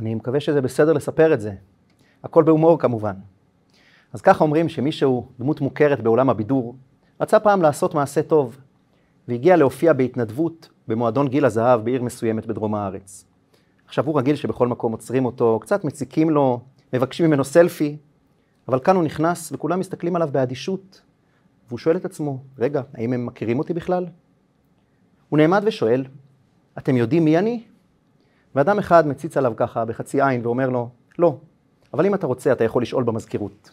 [0.00, 1.52] אני מקווה שזה בסדר לספר את זה.
[2.24, 3.14] הכל בהומור כמובן.
[4.12, 6.76] אז ככה אומרים שמישהו, דמות מוכרת בעולם הבידור,
[7.20, 8.58] רצה פעם לעשות מעשה טוב,
[9.28, 13.24] והגיע להופיע בהתנדבות במועדון גיל הזהב בעיר מסוימת בדרום הארץ.
[13.86, 16.60] עכשיו הוא רגיל שבכל מקום עוצרים אותו, קצת מציקים לו,
[16.92, 17.96] מבקשים ממנו סלפי,
[18.68, 21.02] אבל כאן הוא נכנס וכולם מסתכלים עליו באדישות,
[21.68, 24.06] והוא שואל את עצמו, רגע, האם הם מכירים אותי בכלל?
[25.28, 26.04] הוא נעמד ושואל,
[26.78, 27.62] אתם יודעים מי אני?
[28.54, 30.88] ואדם אחד מציץ עליו ככה בחצי עין ואומר לו,
[31.18, 31.36] לא,
[31.94, 33.70] אבל אם אתה רוצה אתה יכול לשאול במזכירות.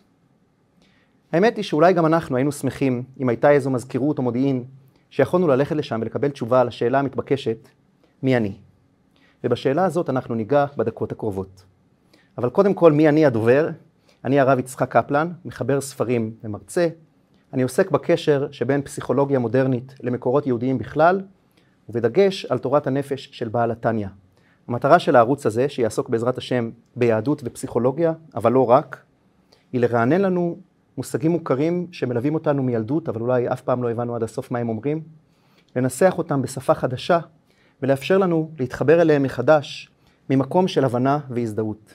[1.31, 4.63] האמת היא שאולי גם אנחנו היינו שמחים אם הייתה איזו מזכירות או מודיעין
[5.09, 7.69] שיכולנו ללכת לשם ולקבל תשובה על השאלה המתבקשת,
[8.23, 8.53] מי אני?
[9.43, 11.63] ובשאלה הזאת אנחנו ניגע בדקות הקרובות.
[12.37, 13.69] אבל קודם כל, מי אני הדובר?
[14.25, 16.87] אני הרב יצחק קפלן, מחבר ספרים ומרצה.
[17.53, 21.21] אני עוסק בקשר שבין פסיכולוגיה מודרנית למקורות יהודיים בכלל,
[21.89, 24.07] ובדגש על תורת הנפש של בעל התניא.
[24.67, 29.03] המטרה של הערוץ הזה, שיעסוק בעזרת השם ביהדות ופסיכולוגיה, אבל לא רק,
[29.73, 30.57] היא לרענן לנו
[30.97, 34.69] מושגים מוכרים שמלווים אותנו מילדות, אבל אולי אף פעם לא הבנו עד הסוף מה הם
[34.69, 35.01] אומרים,
[35.75, 37.19] לנסח אותם בשפה חדשה
[37.81, 39.91] ולאפשר לנו להתחבר אליהם מחדש
[40.29, 41.93] ממקום של הבנה והזדהות.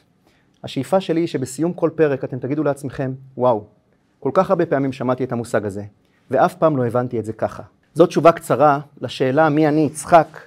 [0.65, 3.65] השאיפה שלי היא שבסיום כל פרק אתם תגידו לעצמכם, וואו,
[4.21, 5.85] כל כך הרבה פעמים שמעתי את המושג הזה,
[6.31, 7.63] ואף פעם לא הבנתי את זה ככה.
[7.95, 10.39] זאת תשובה קצרה לשאלה מי אני יצחק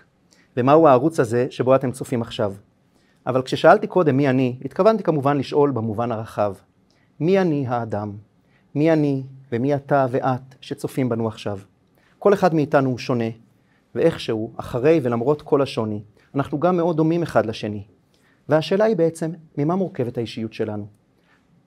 [0.57, 2.53] ומהו הערוץ הזה שבו אתם צופים עכשיו.
[3.27, 6.53] אבל כששאלתי קודם מי אני, התכוונתי כמובן לשאול במובן הרחב.
[7.19, 8.11] מי אני האדם?
[8.75, 11.59] מי אני ומי אתה ואת שצופים בנו עכשיו?
[12.19, 13.29] כל אחד מאיתנו הוא שונה,
[13.95, 16.01] ואיכשהו, אחרי ולמרות כל השוני,
[16.35, 17.83] אנחנו גם מאוד דומים אחד לשני.
[18.49, 20.87] והשאלה היא בעצם, ממה מורכבת האישיות שלנו?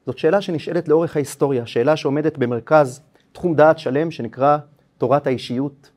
[0.07, 3.01] זאת שאלה שנשאלת לאורך ההיסטוריה, שאלה שעומדת במרכז
[3.33, 4.59] תחום דעת שלם שנקרא
[4.99, 5.91] תורת האישיות,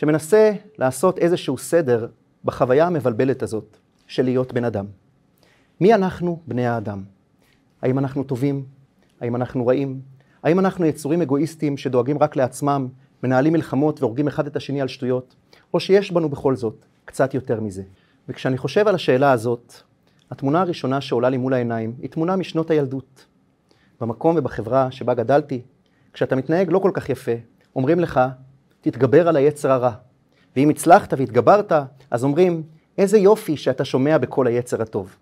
[0.00, 2.06] שמנסה לעשות איזשהו סדר
[2.44, 3.76] בחוויה המבלבלת הזאת
[4.06, 4.86] של להיות בן אדם.
[5.80, 7.02] מי אנחנו בני האדם?
[7.82, 8.64] האם אנחנו טובים?
[9.20, 10.00] האם אנחנו רעים?
[10.42, 12.88] האם אנחנו יצורים אגואיסטים שדואגים רק לעצמם,
[13.22, 15.34] מנהלים מלחמות והורגים אחד את השני על שטויות?
[15.74, 17.82] או שיש בנו בכל זאת קצת יותר מזה?
[18.28, 19.74] וכשאני חושב על השאלה הזאת,
[20.30, 23.26] התמונה הראשונה שעולה לי מול העיניים היא תמונה משנות הילדות.
[24.00, 25.62] במקום ובחברה שבה גדלתי,
[26.12, 27.34] כשאתה מתנהג לא כל כך יפה,
[27.76, 28.20] אומרים לך,
[28.80, 29.92] תתגבר על היצר הרע.
[30.56, 31.72] ואם הצלחת והתגברת,
[32.10, 32.62] אז אומרים,
[32.98, 35.16] איזה יופי שאתה שומע בכל היצר הטוב.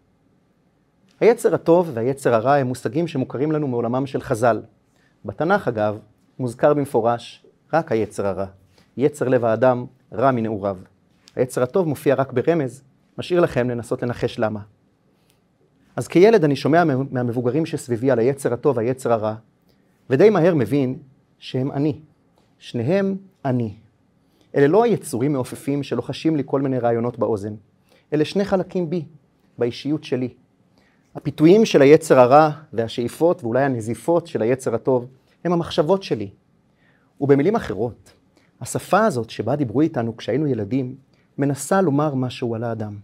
[1.20, 4.62] היצר הטוב והיצר הרע הם מושגים שמוכרים לנו מעולמם של חז"ל.
[5.24, 5.98] בתנ"ך, אגב,
[6.38, 8.46] מוזכר במפורש רק היצר הרע.
[8.96, 10.78] יצר לב האדם רע מנעוריו.
[11.36, 12.82] היצר הטוב מופיע רק ברמז,
[13.18, 14.60] משאיר לכם לנסות לנחש למה.
[15.96, 19.34] אז כילד אני שומע מהמבוגרים שסביבי על היצר הטוב והיצר הרע,
[20.10, 20.98] ודי מהר מבין
[21.38, 22.00] שהם אני.
[22.58, 23.74] שניהם אני.
[24.54, 27.54] אלה לא היצורים מעופפים שלוחשים לי כל מיני רעיונות באוזן.
[28.12, 29.04] אלה שני חלקים בי,
[29.58, 30.28] באישיות שלי.
[31.14, 35.06] הפיתויים של היצר הרע והשאיפות ואולי הנזיפות של היצר הטוב
[35.44, 36.30] הם המחשבות שלי.
[37.20, 38.12] ובמילים אחרות,
[38.60, 40.94] השפה הזאת שבה דיברו איתנו כשהיינו ילדים,
[41.38, 42.96] מנסה לומר משהו על האדם.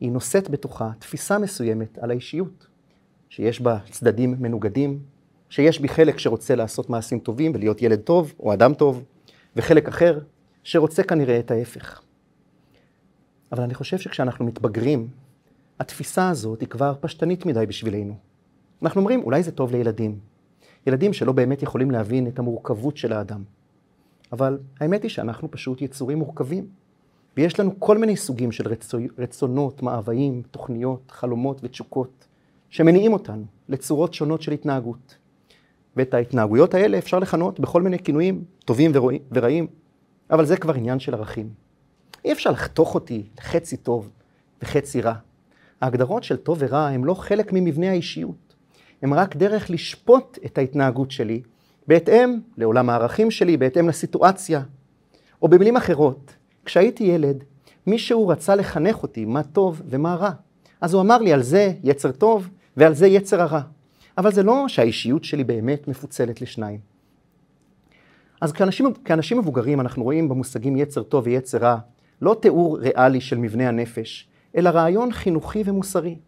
[0.00, 2.66] היא נושאת בתוכה תפיסה מסוימת על האישיות,
[3.28, 4.98] שיש בה צדדים מנוגדים,
[5.50, 9.04] שיש בי חלק שרוצה לעשות מעשים טובים ולהיות ילד טוב או אדם טוב,
[9.56, 10.18] וחלק אחר
[10.62, 12.00] שרוצה כנראה את ההפך.
[13.52, 15.08] אבל אני חושב שכשאנחנו מתבגרים,
[15.80, 18.14] התפיסה הזאת היא כבר פשטנית מדי בשבילנו.
[18.82, 20.18] אנחנו אומרים, אולי זה טוב לילדים.
[20.86, 23.42] ילדים שלא באמת יכולים להבין את המורכבות של האדם.
[24.32, 26.66] אבל האמת היא שאנחנו פשוט יצורים מורכבים.
[27.36, 32.26] ויש לנו כל מיני סוגים של רצו, רצונות, מאוויים, תוכניות, חלומות ותשוקות,
[32.70, 35.16] שמניעים אותנו לצורות שונות של התנהגות.
[35.98, 38.92] ואת ההתנהגויות האלה אפשר לכנות בכל מיני כינויים טובים
[39.32, 39.66] ורעים,
[40.30, 41.48] אבל זה כבר עניין של ערכים.
[42.24, 44.10] אי אפשר לחתוך אותי לחצי טוב
[44.62, 45.14] וחצי רע.
[45.80, 48.54] ההגדרות של טוב ורע הם לא חלק ממבנה האישיות.
[49.02, 51.42] הם רק דרך לשפוט את ההתנהגות שלי
[51.86, 54.62] בהתאם לעולם הערכים שלי, בהתאם לסיטואציה.
[55.42, 56.34] או במילים אחרות,
[56.64, 57.44] כשהייתי ילד,
[57.86, 60.30] מישהו רצה לחנך אותי מה טוב ומה רע.
[60.80, 63.60] אז הוא אמר לי על זה יצר טוב ועל זה יצר הרע.
[64.18, 66.80] אבל זה לא שהאישיות שלי באמת מפוצלת לשניים.
[68.40, 71.78] אז כאנשים, כאנשים מבוגרים אנחנו רואים במושגים יצר טוב ויצר רע
[72.22, 76.18] לא תיאור ריאלי של מבנה הנפש, אלא רעיון חינוכי ומוסרי.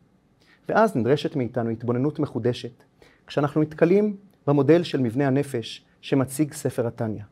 [0.68, 2.82] ואז נדרשת מאיתנו התבוננות מחודשת,
[3.26, 4.16] כשאנחנו נתקלים
[4.46, 7.22] במודל של מבנה הנפש שמציג ספר התניא.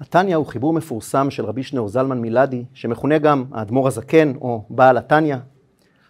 [0.00, 4.96] התניא הוא חיבור מפורסם של רבי שניאור זלמן מילדי, שמכונה גם האדמו"ר הזקן או בעל
[4.96, 5.36] התניא.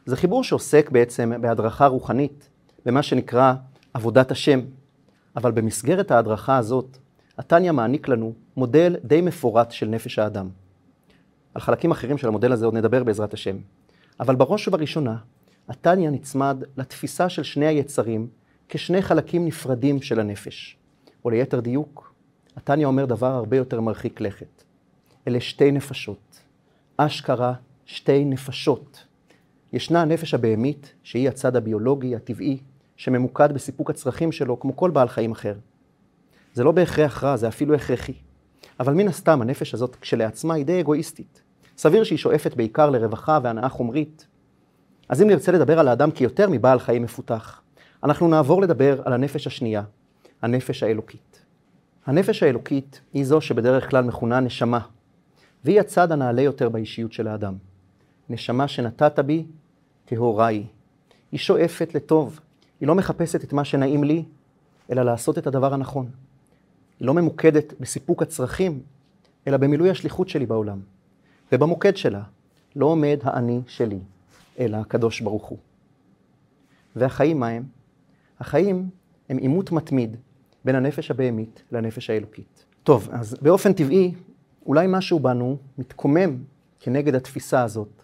[0.06, 2.48] זה חיבור שעוסק בעצם בהדרכה רוחנית,
[2.86, 3.54] במה שנקרא
[3.94, 4.60] עבודת השם.
[5.36, 6.98] אבל במסגרת ההדרכה הזאת,
[7.38, 10.48] התניא מעניק לנו מודל די מפורט של נפש האדם.
[11.54, 13.56] על חלקים אחרים של המודל הזה עוד נדבר בעזרת השם.
[14.20, 15.16] אבל בראש ובראשונה,
[15.68, 18.28] התניא נצמד לתפיסה של שני היצרים
[18.68, 20.76] כשני חלקים נפרדים של הנפש.
[21.24, 22.14] או ליתר דיוק,
[22.56, 24.62] התניא אומר דבר הרבה יותר מרחיק לכת.
[25.28, 26.40] אלה שתי נפשות.
[26.96, 27.54] אשכרה
[27.86, 29.04] שתי נפשות.
[29.72, 32.58] ישנה הנפש הבהמית, שהיא הצד הביולוגי, הטבעי,
[33.00, 35.54] שממוקד בסיפוק הצרכים שלו, כמו כל בעל חיים אחר.
[36.54, 38.12] זה לא בהכרח רע, זה אפילו הכרחי.
[38.80, 41.42] אבל מן הסתם, הנפש הזאת כשלעצמה היא די אגואיסטית.
[41.76, 44.26] סביר שהיא שואפת בעיקר לרווחה והנאה חומרית.
[45.08, 47.62] אז אם נרצה לדבר על האדם כיותר מבעל חיים מפותח,
[48.04, 49.82] אנחנו נעבור לדבר על הנפש השנייה,
[50.42, 51.44] הנפש האלוקית.
[52.06, 54.80] הנפש האלוקית היא זו שבדרך כלל מכונה נשמה,
[55.64, 57.54] והיא הצד הנעלה יותר באישיות של האדם.
[58.28, 59.46] נשמה שנתת בי,
[60.04, 60.64] טהורה היא.
[61.32, 62.40] היא שואפת לטוב,
[62.80, 64.24] היא לא מחפשת את מה שנעים לי,
[64.90, 66.10] אלא לעשות את הדבר הנכון.
[67.00, 68.82] היא לא ממוקדת בסיפוק הצרכים,
[69.46, 70.80] אלא במילוי השליחות שלי בעולם.
[71.52, 72.22] ובמוקד שלה
[72.76, 73.98] לא עומד האני שלי,
[74.58, 75.58] אלא הקדוש ברוך הוא.
[76.96, 77.64] והחיים מה הם?
[78.40, 78.90] החיים
[79.28, 80.16] הם עימות מתמיד
[80.64, 82.64] בין הנפש הבהמית לנפש האלוקית.
[82.82, 84.14] טוב, אז באופן טבעי,
[84.66, 86.36] אולי משהו בנו מתקומם
[86.80, 88.02] כנגד התפיסה הזאת,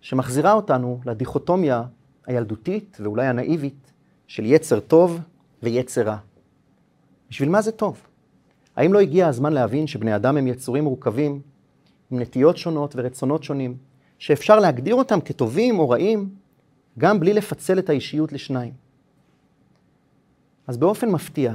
[0.00, 1.82] שמחזירה אותנו לדיכוטומיה
[2.26, 3.92] הילדותית ואולי הנאיבית
[4.26, 5.20] של יצר טוב
[5.62, 6.16] ויצר רע.
[7.30, 8.06] בשביל מה זה טוב?
[8.76, 11.40] האם לא הגיע הזמן להבין שבני אדם הם יצורים מורכבים,
[12.10, 13.76] עם נטיות שונות ורצונות שונים,
[14.18, 16.34] שאפשר להגדיר אותם כטובים או רעים,
[16.98, 18.72] גם בלי לפצל את האישיות לשניים?
[20.66, 21.54] אז באופן מפתיע,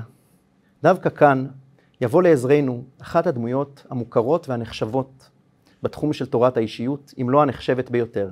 [0.83, 1.47] דווקא כאן
[2.01, 5.29] יבוא לעזרנו אחת הדמויות המוכרות והנחשבות
[5.83, 8.31] בתחום של תורת האישיות, אם לא הנחשבת ביותר,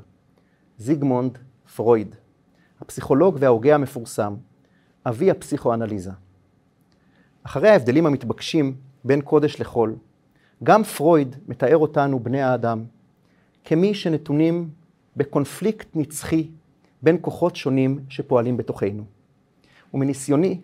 [0.77, 1.37] זיגמונד
[1.75, 2.15] פרויד,
[2.81, 4.35] הפסיכולוג וההוגה המפורסם,
[5.05, 6.11] אבי הפסיכואנליזה.
[7.43, 9.95] אחרי ההבדלים המתבקשים בין קודש לחול,
[10.63, 12.83] גם פרויד מתאר אותנו, בני האדם,
[13.63, 14.69] כמי שנתונים
[15.15, 16.49] בקונפליקט נצחי
[17.01, 19.03] בין כוחות שונים שפועלים בתוכנו.
[19.93, 20.61] ומניסיוני,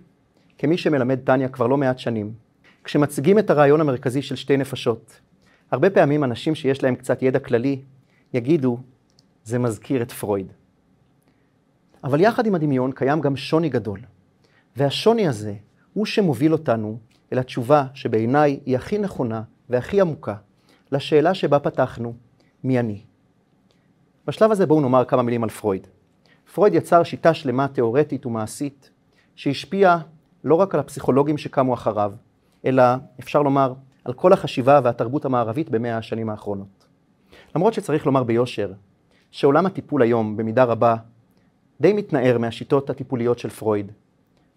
[0.57, 2.33] כמי שמלמד טניה כבר לא מעט שנים,
[2.83, 5.19] כשמציגים את הרעיון המרכזי של שתי נפשות,
[5.71, 7.81] הרבה פעמים אנשים שיש להם קצת ידע כללי
[8.33, 8.77] יגידו,
[9.43, 10.53] זה מזכיר את פרויד.
[12.05, 13.99] אבל יחד עם הדמיון קיים גם שוני גדול,
[14.75, 15.53] והשוני הזה
[15.93, 16.99] הוא שמוביל אותנו
[17.33, 20.35] אל התשובה שבעיניי היא הכי נכונה והכי עמוקה
[20.91, 22.13] לשאלה שבה פתחנו,
[22.63, 23.01] מי אני?
[24.27, 25.87] בשלב הזה בואו נאמר כמה מילים על פרויד.
[26.53, 28.89] פרויד יצר שיטה שלמה תיאורטית ומעשית
[29.35, 29.99] שהשפיעה
[30.43, 32.13] לא רק על הפסיכולוגים שקמו אחריו,
[32.65, 32.83] אלא
[33.19, 33.73] אפשר לומר
[34.03, 36.85] על כל החשיבה והתרבות המערבית במאה השנים האחרונות.
[37.55, 38.73] למרות שצריך לומר ביושר
[39.31, 40.95] שעולם הטיפול היום במידה רבה
[41.81, 43.91] די מתנער מהשיטות הטיפוליות של פרויד,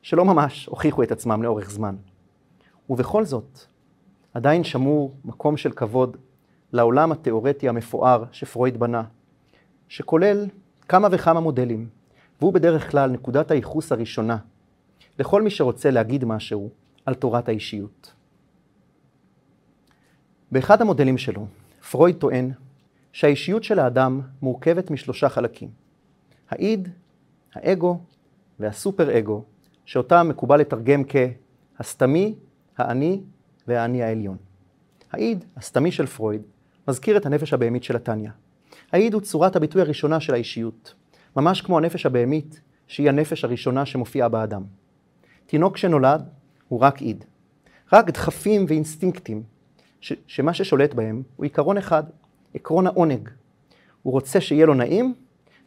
[0.02, 1.96] שלא ממש הוכיחו את עצמם לאורך זמן.
[2.90, 3.58] ובכל זאת,
[4.34, 6.16] עדיין שמור מקום של כבוד
[6.72, 9.02] לעולם התיאורטי המפואר שפרויד בנה,
[9.88, 10.46] שכולל
[10.88, 11.88] כמה וכמה מודלים,
[12.40, 14.36] והוא בדרך כלל נקודת הייחוס הראשונה
[15.18, 16.70] לכל מי שרוצה להגיד משהו
[17.06, 18.12] על תורת האישיות.
[20.52, 21.46] באחד המודלים שלו,
[21.90, 22.50] פרויד טוען
[23.12, 25.68] שהאישיות של האדם מורכבת משלושה חלקים.
[26.50, 26.88] האיד,
[27.54, 28.00] האגו
[28.60, 29.44] והסופר-אגו,
[29.84, 31.02] שאותם מקובל לתרגם
[31.78, 32.34] כהסתמי,
[32.78, 33.20] האני
[33.66, 34.36] והאני העליון.
[35.12, 36.42] האיד, הסתמי של פרויד,
[36.88, 38.30] מזכיר את הנפש הבהמית של התניא.
[38.92, 40.94] האיד הוא צורת הביטוי הראשונה של האישיות,
[41.36, 44.62] ממש כמו הנפש הבהמית, שהיא הנפש הראשונה שמופיעה באדם.
[45.46, 46.28] תינוק שנולד
[46.68, 47.25] הוא רק איד.
[47.92, 49.42] רק דחפים ואינסטינקטים,
[50.00, 52.02] ש- שמה ששולט בהם הוא עיקרון אחד,
[52.54, 53.28] עקרון העונג.
[54.02, 55.14] הוא רוצה שיהיה לו נעים,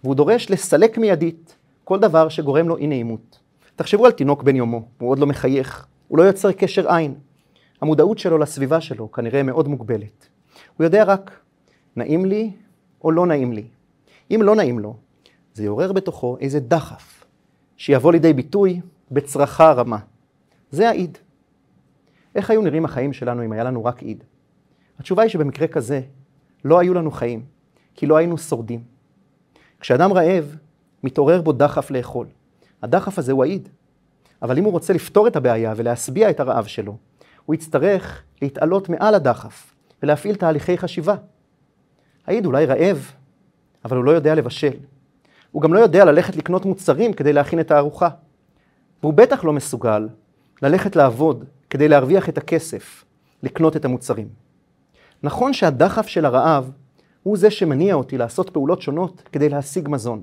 [0.04, 3.40] והוא דורש לסלק מיידית כל דבר שגורם לו אי נעימות.
[3.76, 7.16] תחשבו על תינוק בן יומו, הוא עוד לא מחייך, הוא לא יוצר קשר עין.
[7.82, 10.28] המודעות שלו לסביבה שלו כנראה מאוד מוגבלת.
[10.78, 11.40] הוא יודע רק,
[11.96, 12.52] נעים לי
[13.04, 13.64] או לא נעים לי.
[14.32, 14.96] אם לא נעים לו,
[15.54, 17.26] זה יעורר בתוכו איזה דחף,
[17.78, 19.98] שיבוא לידי ביטוי בצרכה רמה.
[20.72, 21.18] זה האיד.
[22.36, 24.24] איך היו נראים החיים שלנו אם היה לנו רק איד?
[25.00, 26.02] התשובה היא שבמקרה כזה
[26.66, 27.46] לא היו לנו חיים,
[27.96, 28.84] כי לא היינו שורדים.
[29.80, 30.56] כשאדם רעב,
[31.04, 32.28] מתעורר בו דחף לאכול.
[32.84, 33.70] הדחף הזה הוא האיד.
[34.42, 36.98] אבל אם הוא רוצה לפתור את הבעיה ולהשביע את הרעב שלו,
[37.46, 41.16] הוא יצטרך להתעלות מעל הדחף ולהפעיל תהליכי חשיבה.
[42.28, 43.12] האיד אולי רעב,
[43.86, 44.78] אבל הוא לא יודע לבשל.
[45.52, 48.10] הוא גם לא יודע ללכת לקנות מוצרים כדי להכין את הארוחה.
[49.02, 50.08] והוא בטח לא מסוגל
[50.62, 53.06] ללכת לעבוד כדי להרוויח את הכסף,
[53.44, 54.28] לקנות את המוצרים.
[55.24, 56.72] נכון שהדחף של הרעב
[57.24, 60.22] הוא זה שמניע אותי לעשות פעולות שונות כדי להשיג מזון.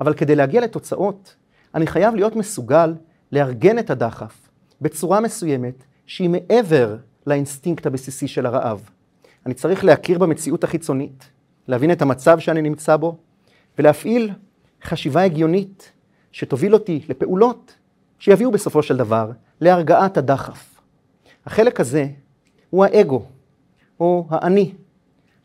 [0.00, 1.36] אבל כדי להגיע לתוצאות,
[1.74, 2.94] אני חייב להיות מסוגל
[3.32, 4.48] לארגן את הדחף
[4.80, 8.90] בצורה מסוימת שהיא מעבר לאינסטינקט הבסיסי של הרעב.
[9.46, 11.28] אני צריך להכיר במציאות החיצונית,
[11.68, 13.16] להבין את המצב שאני נמצא בו,
[13.78, 14.30] ולהפעיל
[14.84, 15.92] חשיבה הגיונית
[16.32, 17.74] שתוביל אותי לפעולות
[18.18, 20.80] שיביאו בסופו של דבר להרגעת הדחף.
[21.46, 22.06] החלק הזה
[22.70, 23.22] הוא האגו,
[24.00, 24.74] או האני,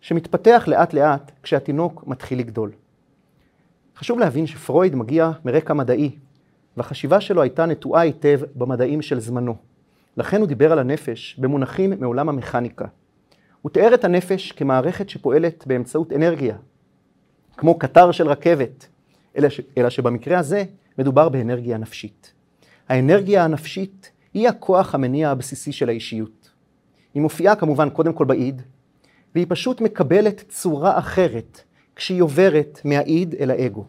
[0.02, 2.72] שמתפתח לאט לאט כשהתינוק מתחיל לגדול.
[3.98, 6.16] חשוב להבין שפרויד מגיע מרקע מדעי,
[6.78, 9.56] והחשיבה שלו הייתה נטועה היטב במדעים של זמנו.
[10.18, 12.86] לכן הוא דיבר על הנפש במונחים מעולם המכניקה.
[13.62, 16.56] הוא תיאר את הנפש כמערכת שפועלת באמצעות אנרגיה,
[17.58, 18.88] כמו קטר של רכבת,
[19.38, 19.62] אלא, ש...
[19.78, 20.64] אלא שבמקרה הזה
[20.98, 22.34] מדובר באנרגיה נפשית.
[22.90, 26.50] האנרגיה הנפשית היא הכוח המניע הבסיסי של האישיות.
[27.14, 28.62] היא מופיעה כמובן קודם כל באיד,
[29.36, 31.62] והיא פשוט מקבלת צורה אחרת
[31.96, 33.86] כשהיא עוברת מהאיד אל האגו.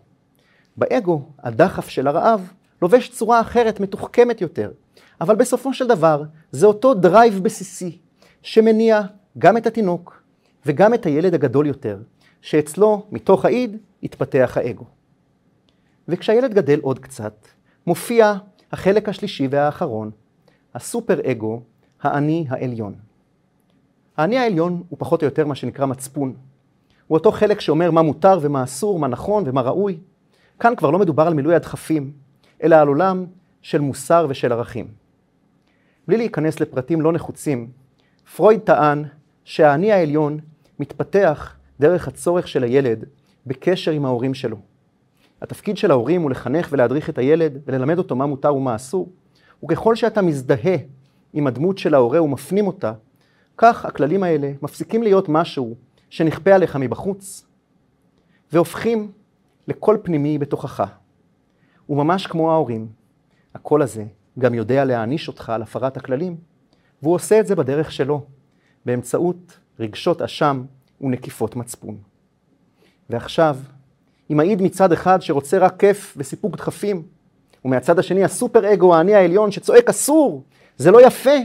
[0.76, 4.70] באגו, הדחף של הרעב לובש צורה אחרת, מתוחכמת יותר,
[5.20, 7.98] אבל בסופו של דבר זה אותו drive בסיסי
[8.42, 9.00] שמניע
[9.38, 10.22] גם את התינוק
[10.66, 11.98] וגם את הילד הגדול יותר,
[12.40, 14.84] שאצלו, מתוך האיד, יתפתח האגו.
[16.08, 17.46] וכשהילד גדל עוד קצת,
[17.86, 18.34] מופיע
[18.72, 20.10] החלק השלישי והאחרון,
[20.74, 21.62] הסופר אגו,
[22.02, 22.94] האני העליון.
[24.16, 26.34] האני העליון הוא פחות או יותר מה שנקרא מצפון.
[27.06, 29.98] הוא אותו חלק שאומר מה מותר ומה אסור, מה נכון ומה ראוי.
[30.60, 32.12] כאן כבר לא מדובר על מילוי הדחפים,
[32.62, 33.26] אלא על עולם
[33.62, 34.88] של מוסר ושל ערכים.
[36.08, 37.68] בלי להיכנס לפרטים לא נחוצים,
[38.36, 39.04] פרויד טען
[39.44, 40.38] שהאני העליון
[40.78, 43.04] מתפתח דרך הצורך של הילד
[43.46, 44.56] בקשר עם ההורים שלו.
[45.42, 49.08] התפקיד של ההורים הוא לחנך ולהדריך את הילד וללמד אותו מה מותר ומה אסור,
[49.62, 50.76] וככל שאתה מזדהה
[51.32, 52.92] עם הדמות של ההורה ומפנים אותה,
[53.56, 55.74] כך הכללים האלה מפסיקים להיות משהו
[56.10, 57.46] שנכפה עליך מבחוץ,
[58.52, 59.12] והופכים
[59.68, 60.84] לקול פנימי בתוכך.
[61.88, 62.88] וממש כמו ההורים,
[63.54, 64.04] הקול הזה
[64.38, 66.36] גם יודע להעניש אותך על הפרת הכללים,
[67.02, 68.24] והוא עושה את זה בדרך שלו,
[68.84, 70.64] באמצעות רגשות אשם
[71.00, 71.96] ונקיפות מצפון.
[73.10, 73.56] ועכשיו,
[74.30, 77.02] אם העיד מצד אחד שרוצה רק כיף וסיפוק דחפים,
[77.64, 80.42] ומהצד השני הסופר אגו האני העליון שצועק אסור,
[80.76, 81.36] זה לא יפה,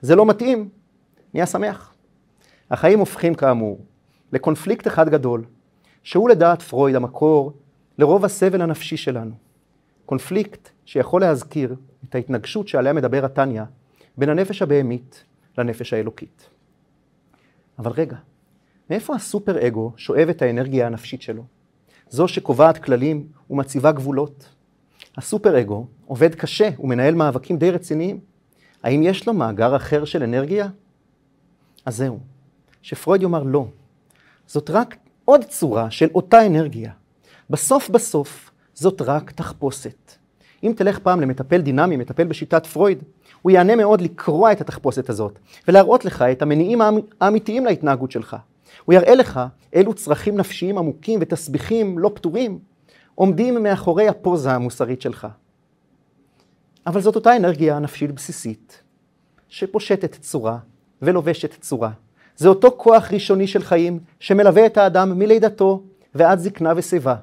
[0.00, 0.68] זה לא מתאים,
[1.34, 1.94] נהיה שמח.
[2.70, 3.80] החיים הופכים כאמור
[4.32, 5.44] לקונפליקט אחד גדול,
[6.02, 7.52] שהוא לדעת פרויד המקור
[7.98, 9.34] לרוב הסבל הנפשי שלנו.
[10.06, 11.74] קונפליקט שיכול להזכיר
[12.08, 13.62] את ההתנגשות שעליה מדבר התניא
[14.16, 15.24] בין הנפש הבהמית
[15.58, 16.48] לנפש האלוקית.
[17.78, 18.16] אבל רגע,
[18.90, 21.44] מאיפה הסופר אגו שואב את האנרגיה הנפשית שלו?
[22.10, 24.48] זו שקובעת כללים ומציבה גבולות.
[25.16, 28.20] הסופר אגו עובד קשה ומנהל מאבקים די רציניים.
[28.82, 30.68] האם יש לו מאגר אחר של אנרגיה?
[31.86, 32.18] אז זהו,
[32.82, 33.66] שפרויד יאמר לא.
[34.48, 36.92] זאת רק עוד צורה של אותה אנרגיה.
[37.50, 40.12] בסוף בסוף זאת רק תחפושת.
[40.64, 43.02] אם תלך פעם למטפל דינמי, מטפל בשיטת פרויד,
[43.42, 45.38] הוא יענה מאוד לקרוע את התחפושת הזאת,
[45.68, 46.80] ולהראות לך את המניעים
[47.20, 48.36] האמיתיים להתנהגות שלך.
[48.84, 49.40] הוא יראה לך
[49.72, 52.58] אילו צרכים נפשיים עמוקים ותסביכים לא פתורים
[53.14, 55.26] עומדים מאחורי הפוזה המוסרית שלך.
[56.86, 58.82] אבל זאת אותה אנרגיה נפשית בסיסית,
[59.48, 60.58] שפושטת צורה
[61.02, 61.90] ולובשת צורה.
[62.38, 65.82] זה אותו כוח ראשוני של חיים שמלווה את האדם מלידתו
[66.14, 67.16] ועד זקנה ושיבה,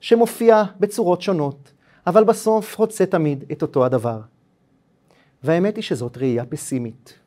[0.00, 1.72] שמופיע בצורות שונות,
[2.06, 4.20] אבל בסוף רוצה תמיד את אותו הדבר.
[5.42, 7.18] והאמת היא שזאת ראייה פסימית.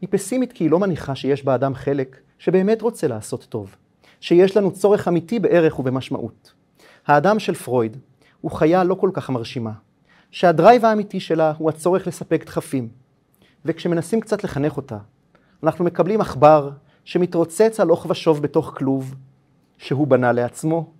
[0.00, 3.76] היא פסימית כי היא לא מניחה שיש באדם חלק שבאמת רוצה לעשות טוב,
[4.20, 6.52] שיש לנו צורך אמיתי בערך ובמשמעות.
[7.06, 7.96] האדם של פרויד
[8.40, 9.72] הוא חיה לא כל כך מרשימה,
[10.30, 12.88] שהדרייב האמיתי שלה הוא הצורך לספק דחפים,
[13.64, 14.98] וכשמנסים קצת לחנך אותה,
[15.62, 16.70] אנחנו מקבלים עכבר
[17.04, 19.14] שמתרוצץ הלוך ושוב בתוך כלוב
[19.78, 20.90] שהוא בנה לעצמו,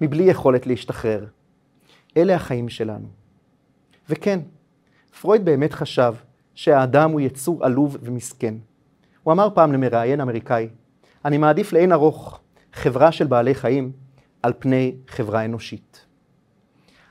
[0.00, 1.26] מבלי יכולת להשתחרר.
[2.16, 3.06] אלה החיים שלנו.
[4.08, 4.40] וכן,
[5.20, 6.14] פרויד באמת חשב
[6.54, 8.54] שהאדם הוא יצור עלוב ומסכן.
[9.22, 10.68] הוא אמר פעם למראיין אמריקאי,
[11.24, 12.40] אני מעדיף לאין ארוך
[12.72, 13.92] חברה של בעלי חיים
[14.42, 16.06] על פני חברה אנושית.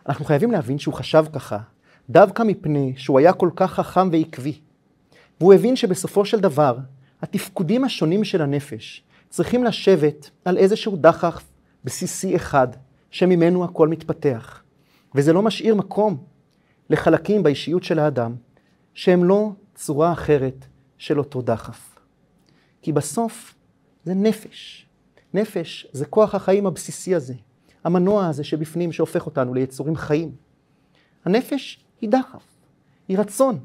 [0.10, 1.58] אנחנו חייבים להבין שהוא חשב ככה,
[2.10, 4.60] דווקא מפני שהוא היה כל כך חכם ועקבי.
[5.40, 6.78] והוא הבין שבסופו של דבר,
[7.24, 11.44] התפקודים השונים של הנפש צריכים לשבת על איזשהו דחף
[11.84, 12.68] בסיסי אחד,
[13.12, 14.64] שממנו הכל מתפתח.
[15.16, 16.24] וזה לא משאיר מקום
[16.90, 18.36] לחלקים באישיות של האדם,
[18.94, 20.66] שהם לא צורה אחרת
[20.98, 21.96] של אותו דחף.
[22.82, 23.56] כי בסוף
[24.04, 24.86] זה נפש.
[25.34, 27.34] נפש זה כוח החיים הבסיסי הזה,
[27.84, 30.32] המנוע הזה שבפנים שהופך אותנו ליצורים חיים.
[31.26, 32.44] הנפש היא דחף,
[33.08, 33.60] היא רצון.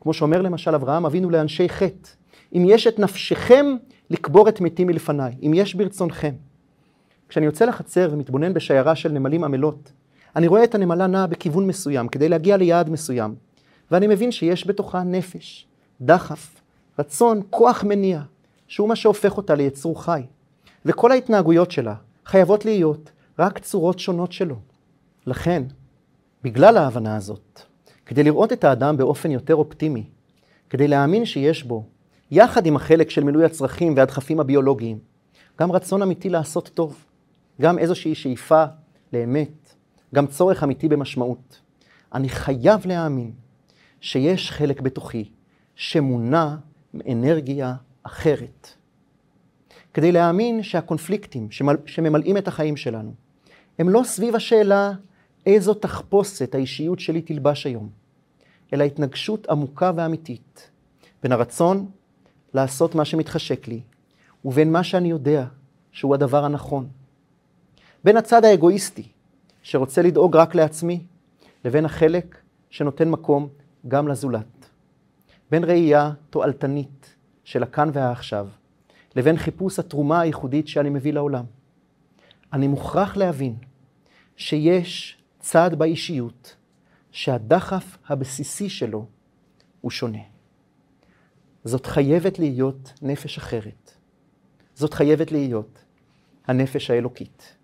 [0.00, 2.08] כמו שאומר למשל אברהם אבינו לאנשי חטא,
[2.54, 3.66] אם יש את נפשכם
[4.10, 6.34] לקבור את מתים מלפניי, אם יש ברצונכם.
[7.28, 9.92] כשאני יוצא לחצר ומתבונן בשיירה של נמלים עמלות,
[10.36, 13.34] אני רואה את הנמלה נעה בכיוון מסוים כדי להגיע ליעד מסוים,
[13.90, 15.66] ואני מבין שיש בתוכה נפש,
[16.00, 16.60] דחף,
[16.98, 18.20] רצון, כוח מניע,
[18.68, 20.22] שהוא מה שהופך אותה ליצור חי.
[20.86, 24.56] וכל ההתנהגויות שלה חייבות להיות רק צורות שונות שלו.
[25.26, 25.62] לכן,
[26.42, 27.60] בגלל ההבנה הזאת,
[28.06, 30.04] כדי לראות את האדם באופן יותר אופטימי,
[30.70, 31.84] כדי להאמין שיש בו,
[32.30, 34.98] יחד עם החלק של מילוי הצרכים והדחפים הביולוגיים,
[35.60, 37.04] גם רצון אמיתי לעשות טוב,
[37.60, 38.64] גם איזושהי שאיפה
[39.12, 39.74] לאמת,
[40.14, 41.60] גם צורך אמיתי במשמעות.
[42.14, 43.32] אני חייב להאמין
[44.00, 45.30] שיש חלק בתוכי
[45.74, 46.56] שמונע
[46.94, 48.68] מאנרגיה אחרת.
[49.94, 51.48] כדי להאמין שהקונפליקטים
[51.86, 53.14] שממלאים את החיים שלנו,
[53.78, 54.92] הם לא סביב השאלה
[55.46, 57.88] איזו תחפושת האישיות שלי תלבש היום,
[58.72, 60.70] אלא התנגשות עמוקה ואמיתית
[61.22, 61.86] בין הרצון
[62.56, 63.80] לעשות מה שמתחשק לי,
[64.44, 65.46] ובין מה שאני יודע
[65.92, 66.88] שהוא הדבר הנכון.
[68.04, 69.08] בין הצד האגואיסטי,
[69.62, 71.04] שרוצה לדאוג רק לעצמי,
[71.64, 72.38] לבין החלק
[72.70, 73.48] שנותן מקום
[73.88, 74.68] גם לזולת.
[75.50, 78.48] בין ראייה תועלתנית של הכאן והעכשיו,
[79.16, 81.44] לבין חיפוש התרומה הייחודית שאני מביא לעולם.
[82.52, 83.54] אני מוכרח להבין
[84.36, 86.56] שיש צד באישיות
[87.10, 89.06] שהדחף הבסיסי שלו
[89.80, 90.35] הוא שונה.
[91.66, 93.92] זאת חייבת להיות נפש אחרת.
[94.74, 95.78] זאת חייבת להיות
[96.46, 97.54] הנפש האלוקית.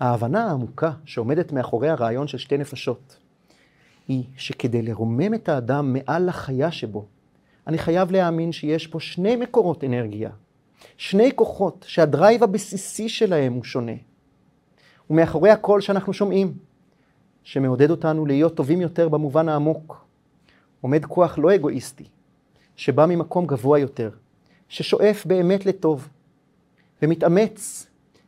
[0.00, 3.18] ההבנה העמוקה שעומדת מאחורי הרעיון של שתי נפשות
[4.08, 7.06] היא שכדי לרומם את האדם מעל לחיה שבו,
[7.66, 10.30] אני חייב להאמין שיש פה שני מקורות אנרגיה,
[10.96, 13.96] שני כוחות שהדרייב הבסיסי שלהם הוא שונה.
[15.10, 16.54] ומאחורי הקול שאנחנו שומעים,
[17.44, 20.06] שמעודד אותנו להיות טובים יותר במובן העמוק,
[20.80, 22.04] עומד כוח לא אגואיסטי,
[22.76, 24.10] שבא ממקום גבוה יותר,
[24.68, 26.08] ששואף באמת לטוב,
[27.02, 27.86] ומתאמץ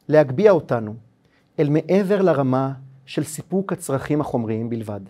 [0.08, 0.94] להגביה אותנו
[1.58, 2.72] אל מעבר לרמה
[3.06, 5.00] של סיפוק הצרכים החומריים בלבד.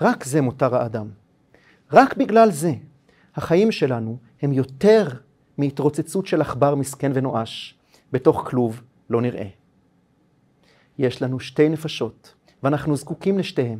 [0.00, 1.08] רק זה מותר האדם.
[1.92, 2.72] רק בגלל זה
[3.34, 5.08] החיים שלנו הם יותר
[5.58, 7.78] מהתרוצצות של עכבר מסכן ונואש
[8.12, 9.48] בתוך כלוב לא נראה.
[10.98, 13.78] יש לנו שתי נפשות, ואנחנו זקוקים לשתיהן.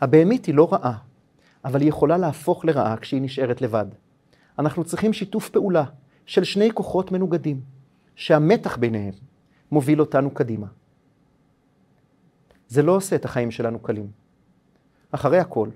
[0.00, 0.98] הבהמית היא לא רעה,
[1.64, 3.86] אבל היא יכולה להפוך לרעה כשהיא נשארת לבד.
[4.58, 5.84] אנחנו צריכים שיתוף פעולה
[6.26, 7.60] של שני כוחות מנוגדים,
[8.16, 9.14] שהמתח ביניהם
[9.72, 10.66] מוביל אותנו קדימה.
[12.68, 14.10] זה לא עושה את החיים שלנו קלים.
[15.10, 15.68] אחרי הכל,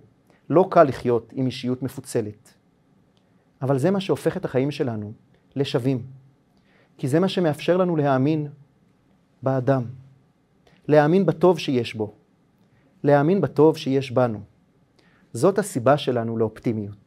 [0.50, 2.54] לא קל לחיות עם אישיות מפוצלת.
[3.62, 5.12] אבל זה מה שהופך את החיים שלנו
[5.56, 6.02] לשווים.
[6.98, 8.48] כי זה מה שמאפשר לנו להאמין
[9.42, 9.84] באדם.
[10.88, 12.14] להאמין בטוב שיש בו.
[13.02, 14.40] להאמין בטוב שיש בנו.
[15.36, 17.05] זאת הסיבה שלנו לאופטימיות.